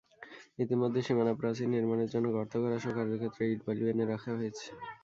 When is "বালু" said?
3.65-3.83